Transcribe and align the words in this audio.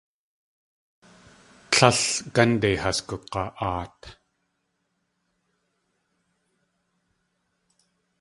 Tlél 1.71 1.99
gánde 2.33 2.71
has 2.83 2.99
gug̲a.aat. 3.07 3.99